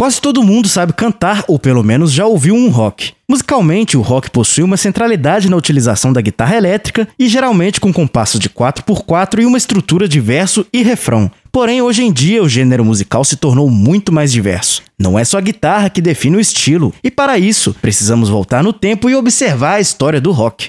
[0.00, 3.14] Quase todo mundo sabe cantar ou pelo menos já ouviu um rock.
[3.28, 8.38] Musicalmente, o rock possui uma centralidade na utilização da guitarra elétrica e geralmente com compassos
[8.38, 11.28] de 4x4 e uma estrutura de verso e refrão.
[11.50, 14.84] Porém, hoje em dia, o gênero musical se tornou muito mais diverso.
[14.96, 18.72] Não é só a guitarra que define o estilo, e para isso, precisamos voltar no
[18.72, 20.68] tempo e observar a história do rock.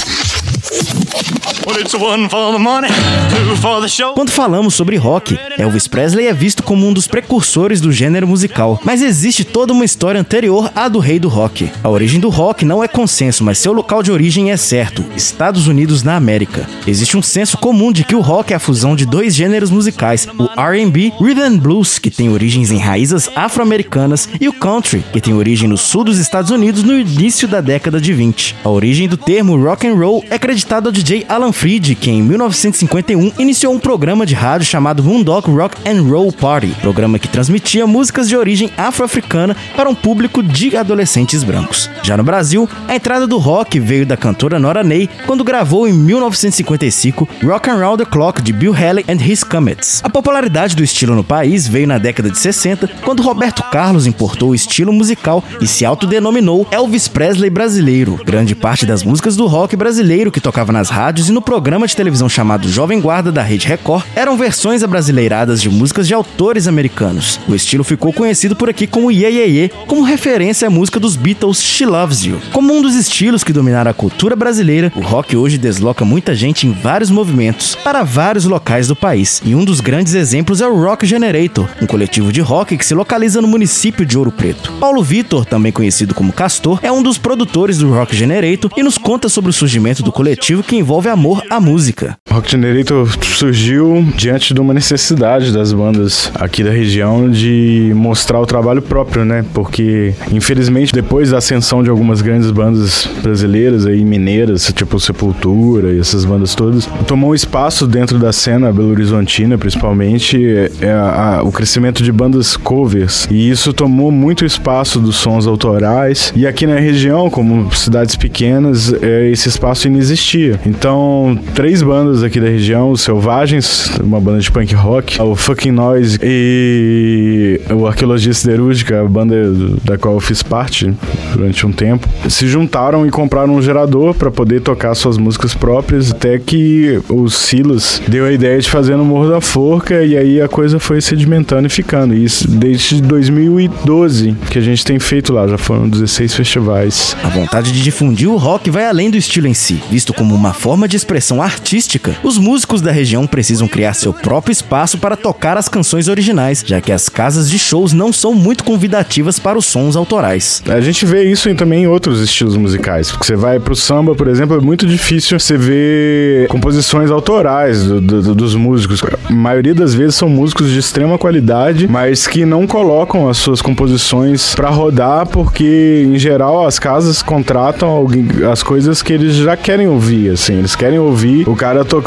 [4.15, 8.81] Quando falamos sobre rock, Elvis Presley é visto como um dos precursores do gênero musical,
[8.83, 11.69] mas existe toda uma história anterior à do rei do rock.
[11.83, 15.67] A origem do rock não é consenso, mas seu local de origem é certo: Estados
[15.67, 16.67] Unidos na América.
[16.87, 20.27] Existe um senso comum de que o rock é a fusão de dois gêneros musicais,
[20.39, 25.21] o R&B, Rhythm and Blues, que tem origens em raízes afro-americanas, e o country, que
[25.21, 28.55] tem origem no sul dos Estados Unidos no início da década de 20.
[28.63, 32.23] A origem do termo rock and roll é acreditada ao DJ Alan Freed, que em
[32.23, 37.85] 1951 iniciou um programa de rádio chamado Moondog Rock and Roll Party, programa que transmitia
[37.85, 41.89] músicas de origem afro-africana para um público de adolescentes brancos.
[42.01, 45.91] Já no Brasil, a entrada do rock veio da cantora Nora Ney quando gravou em
[45.91, 49.99] 1955 Rock and Roll the Clock de Bill Haley and His Comets.
[50.01, 54.51] A popularidade do estilo no país veio na década de 60, quando Roberto Carlos importou
[54.51, 58.17] o estilo musical e se autodenominou Elvis Presley brasileiro.
[58.23, 61.95] Grande parte das músicas do rock brasileiro que tocava nas rádios e no programa de
[61.95, 67.39] televisão chamado Jovem Guarda da Rede Record eram versões abrasileiradas de músicas de autores americanos.
[67.47, 71.15] O estilo ficou conhecido por aqui como Ye Ye Ye, como referência à música dos
[71.15, 72.41] Beatles She Loves You.
[72.51, 76.67] Como um dos estilos que dominaram a cultura brasileira, o rock hoje desloca muita gente
[76.67, 79.41] em vários movimentos para vários locais do país.
[79.45, 82.93] E um dos grandes exemplos é o Rock Generator, um coletivo de rock que se
[82.93, 84.73] localiza no município de Ouro Preto.
[84.73, 88.97] Paulo Vitor, também conhecido como Castor, é um dos produtores do Rock Generator e nos
[88.97, 92.18] conta sobre o surgimento do coletivo que envolve amor à música.
[92.31, 98.45] Rock Generator surgiu diante de uma necessidade das bandas aqui da região de mostrar o
[98.45, 99.43] trabalho próprio, né?
[99.53, 105.99] Porque, infelizmente, depois da ascensão de algumas grandes bandas brasileiras aí, mineiras, tipo Sepultura e
[105.99, 110.37] essas bandas todas, tomou espaço dentro da cena belo horizontina, principalmente,
[110.81, 113.27] é a, o crescimento de bandas covers.
[113.31, 116.31] E isso tomou muito espaço dos sons autorais.
[116.35, 120.59] E aqui na região, como cidades pequenas, é, esse espaço inexistia.
[120.65, 125.71] Então, três bandas aqui da região, os Selvagens, uma banda de punk rock, o Fucking
[125.71, 129.35] Noise e o Arqueologia Siderúrgica, a banda
[129.83, 130.93] da qual eu fiz parte
[131.33, 136.11] durante um tempo, se juntaram e compraram um gerador para poder tocar suas músicas próprias,
[136.11, 140.41] até que o Silas deu a ideia de fazer no Morro da Forca e aí
[140.41, 142.13] a coisa foi sedimentando e ficando.
[142.13, 147.15] Isso desde 2012 que a gente tem feito lá, já foram 16 festivais.
[147.23, 150.53] A vontade de difundir o rock vai além do estilo em si, visto como uma
[150.53, 152.08] forma de expressão artística.
[152.23, 156.81] Os músicos da região precisam criar seu próprio espaço para tocar as canções originais, já
[156.81, 160.61] que as casas de shows não são muito convidativas para os sons autorais.
[160.67, 164.27] A gente vê isso também em outros estilos musicais, porque você vai pro samba, por
[164.27, 169.01] exemplo, é muito difícil você ver composições autorais do, do, dos músicos.
[169.03, 173.61] A maioria das vezes são músicos de extrema qualidade, mas que não colocam as suas
[173.61, 179.55] composições para rodar, porque em geral as casas contratam alguém, as coisas que eles já
[179.55, 181.98] querem ouvir, assim, eles querem ouvir o cara tocando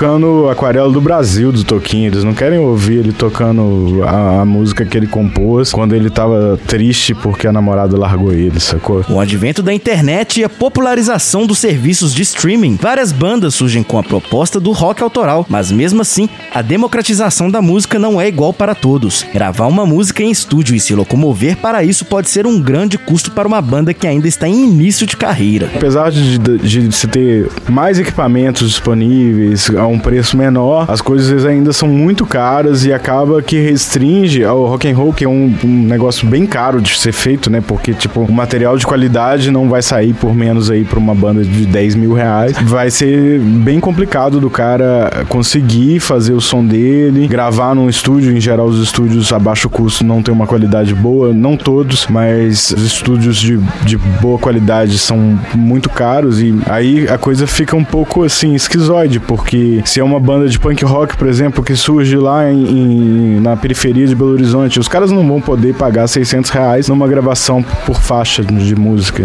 [0.50, 4.96] Aquarela do Brasil do Toquinho, eles não querem ouvir ele tocando a, a música que
[4.96, 9.02] ele compôs quando ele tava triste porque a namorada largou ele, sacou?
[9.04, 13.82] Com o advento da internet e a popularização dos serviços de streaming, várias bandas surgem
[13.82, 18.28] com a proposta do rock autoral, mas mesmo assim, a democratização da música não é
[18.28, 19.24] igual para todos.
[19.32, 23.30] Gravar uma música em estúdio e se locomover para isso pode ser um grande custo
[23.30, 25.70] para uma banda que ainda está em início de carreira.
[25.74, 31.44] Apesar de, de, de se ter mais equipamentos disponíveis a um preço menor, as coisas
[31.44, 35.54] ainda são muito caras e acaba que restringe ao rock and roll, que é um,
[35.64, 37.60] um negócio bem caro de ser feito, né?
[37.60, 41.42] Porque, tipo, o material de qualidade não vai sair por menos aí para uma banda
[41.42, 42.56] de 10 mil reais.
[42.62, 48.36] Vai ser bem complicado do cara conseguir fazer o som dele, gravar num estúdio.
[48.36, 52.70] Em geral, os estúdios a baixo custo não tem uma qualidade boa, não todos, mas
[52.70, 57.84] os estúdios de, de boa qualidade são muito caros e aí a coisa fica um
[57.84, 62.16] pouco assim esquizoide, porque se é uma banda de punk rock, por exemplo, que surge
[62.16, 66.50] lá em, em, na periferia de Belo Horizonte, os caras não vão poder pagar 600
[66.50, 69.22] reais numa gravação por faixa de música,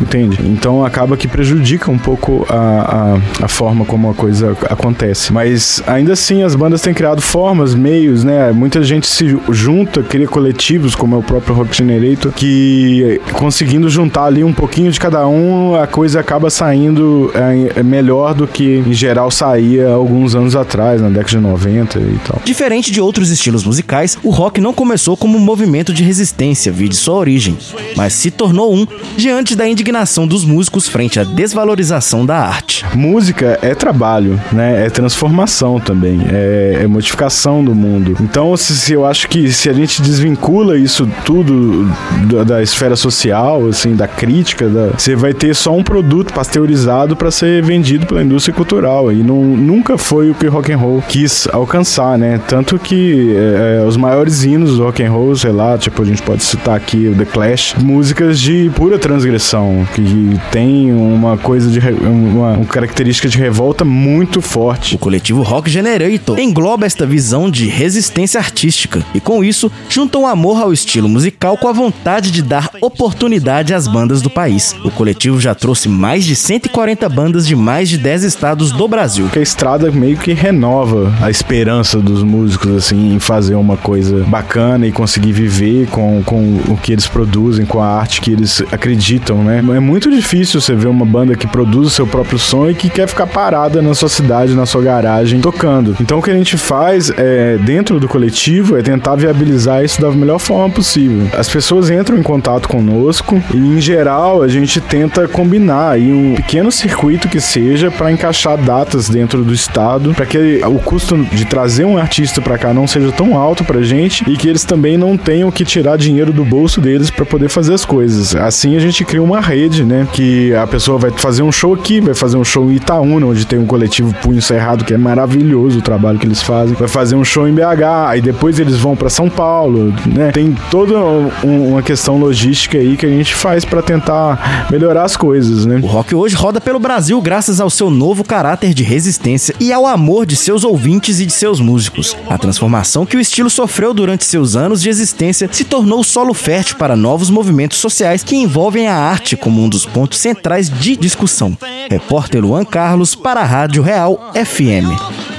[0.00, 0.38] entende?
[0.44, 5.32] Então acaba que prejudica um pouco a, a, a forma como a coisa acontece.
[5.32, 8.52] Mas ainda assim, as bandas têm criado formas, meios, né?
[8.52, 14.24] Muita gente se junta, cria coletivos, como é o próprio Rock Generator, que conseguindo juntar
[14.24, 18.92] ali um pouquinho de cada um, a coisa acaba saindo é, melhor do que em
[18.92, 22.40] geral saía alguns anos atrás, na década de 90 e tal.
[22.44, 26.96] Diferente de outros estilos musicais, o rock não começou como um movimento de resistência, vide
[26.96, 27.56] sua origem,
[27.96, 28.86] mas se tornou um
[29.16, 32.84] diante da indignação dos músicos frente à desvalorização da arte.
[32.94, 34.86] Música é trabalho, né?
[34.86, 38.16] É transformação também, é, é modificação do mundo.
[38.20, 41.90] Então, se, se, eu acho que se a gente desvincula isso tudo
[42.30, 47.16] da, da esfera social, assim, da crítica, da, você vai ter só um produto pasteurizado
[47.16, 50.78] para ser vendido pela indústria cultural e não, nunca foi o que o rock and
[50.78, 52.40] roll quis alcançar, né?
[52.48, 56.04] Tanto que é, é, os maiores hinos do rock and roll, sei lá, tipo a
[56.04, 61.70] gente pode citar aqui o The Clash, músicas de pura transgressão que tem uma coisa
[61.70, 64.94] de uma, uma característica de revolta muito forte.
[64.94, 70.26] O coletivo Rock Generator engloba esta visão de resistência artística e com isso junta um
[70.26, 74.74] amor ao estilo musical com a vontade de dar oportunidade às bandas do país.
[74.84, 79.28] O coletivo já trouxe mais de 140 bandas de mais de 10 estados do Brasil.
[79.32, 84.86] Que estrada meio que renova a esperança dos músicos assim em fazer uma coisa bacana
[84.86, 89.42] e conseguir viver com, com o que eles produzem, com a arte que eles acreditam,
[89.42, 89.58] né?
[89.58, 92.88] É muito difícil você ver uma banda que produz o seu próprio som e que
[92.88, 95.96] quer ficar parada na sua cidade, na sua garagem, tocando.
[96.00, 100.10] Então o que a gente faz é, dentro do coletivo é tentar viabilizar isso da
[100.10, 101.28] melhor forma possível.
[101.36, 106.34] As pessoas entram em contato conosco e, em geral, a gente tenta combinar aí um
[106.36, 111.44] pequeno circuito que seja para encaixar datas dentro do estado, para que o custo de
[111.44, 114.96] trazer um artista para cá não seja tão alto pra gente e que eles também
[114.96, 118.34] não tenham que tirar dinheiro do bolso deles para poder fazer as coisas.
[118.34, 122.00] Assim a gente cria uma rede, né, que a pessoa vai fazer um show aqui,
[122.00, 125.78] vai fazer um show em Itaúna, onde tem um coletivo Punho Cerrado que é maravilhoso
[125.78, 126.74] o trabalho que eles fazem.
[126.74, 130.30] Vai fazer um show em BH, aí depois eles vão para São Paulo, né?
[130.32, 130.98] Tem toda
[131.42, 135.80] uma questão logística aí que a gente faz para tentar melhorar as coisas, né?
[135.82, 139.29] O rock hoje roda pelo Brasil graças ao seu novo caráter de resistência
[139.60, 142.16] e ao amor de seus ouvintes e de seus músicos.
[142.28, 146.76] A transformação que o estilo sofreu durante seus anos de existência se tornou solo fértil
[146.76, 151.56] para novos movimentos sociais que envolvem a arte como um dos pontos centrais de discussão.
[151.88, 155.29] Repórter Luan Carlos para a Rádio Real FM.